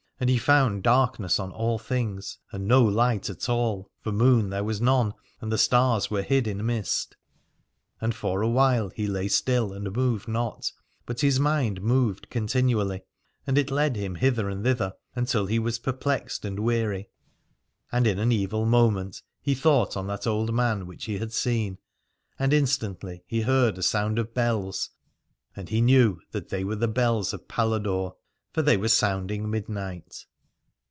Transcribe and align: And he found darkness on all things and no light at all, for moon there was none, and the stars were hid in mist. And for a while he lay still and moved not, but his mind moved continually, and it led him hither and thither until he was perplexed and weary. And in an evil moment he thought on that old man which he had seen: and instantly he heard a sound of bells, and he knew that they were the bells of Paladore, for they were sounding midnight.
And 0.21 0.29
he 0.29 0.37
found 0.37 0.83
darkness 0.83 1.39
on 1.39 1.49
all 1.51 1.79
things 1.79 2.37
and 2.51 2.67
no 2.67 2.83
light 2.83 3.27
at 3.27 3.49
all, 3.49 3.89
for 4.01 4.11
moon 4.11 4.51
there 4.51 4.63
was 4.63 4.79
none, 4.79 5.15
and 5.39 5.51
the 5.51 5.57
stars 5.57 6.11
were 6.11 6.21
hid 6.21 6.45
in 6.47 6.63
mist. 6.63 7.17
And 7.99 8.13
for 8.13 8.43
a 8.43 8.47
while 8.47 8.89
he 8.89 9.07
lay 9.07 9.27
still 9.27 9.73
and 9.73 9.91
moved 9.91 10.27
not, 10.27 10.71
but 11.07 11.21
his 11.21 11.39
mind 11.39 11.81
moved 11.81 12.29
continually, 12.29 13.01
and 13.47 13.57
it 13.57 13.71
led 13.71 13.95
him 13.95 14.13
hither 14.13 14.47
and 14.47 14.63
thither 14.63 14.93
until 15.15 15.47
he 15.47 15.57
was 15.57 15.79
perplexed 15.79 16.45
and 16.45 16.59
weary. 16.59 17.09
And 17.91 18.05
in 18.05 18.19
an 18.19 18.31
evil 18.31 18.67
moment 18.67 19.23
he 19.41 19.55
thought 19.55 19.97
on 19.97 20.05
that 20.05 20.27
old 20.27 20.53
man 20.53 20.85
which 20.85 21.05
he 21.05 21.17
had 21.17 21.33
seen: 21.33 21.79
and 22.37 22.53
instantly 22.53 23.23
he 23.25 23.41
heard 23.41 23.79
a 23.79 23.81
sound 23.81 24.19
of 24.19 24.35
bells, 24.35 24.91
and 25.55 25.69
he 25.69 25.81
knew 25.81 26.19
that 26.29 26.49
they 26.49 26.63
were 26.63 26.75
the 26.75 26.87
bells 26.87 27.33
of 27.33 27.47
Paladore, 27.47 28.17
for 28.53 28.61
they 28.61 28.75
were 28.75 28.89
sounding 28.89 29.49
midnight. 29.49 30.25